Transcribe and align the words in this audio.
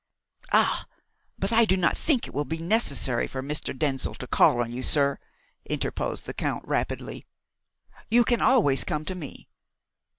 "Ah, 0.51 0.87
but 1.37 1.53
I 1.53 1.63
do 1.63 1.77
not 1.77 1.95
think 1.95 2.25
it 2.25 2.33
will 2.33 2.43
be 2.43 2.57
necessary 2.57 3.27
for 3.27 3.43
Mr. 3.43 3.71
Denzil 3.77 4.15
to 4.15 4.25
call 4.25 4.63
on 4.63 4.71
you, 4.71 4.81
sir," 4.81 5.19
interposed 5.69 6.25
the 6.25 6.33
Count 6.33 6.67
rapidly. 6.67 7.23
"You 8.09 8.23
can 8.25 8.41
always 8.41 8.83
come 8.83 9.05
to 9.05 9.13
me. 9.13 9.47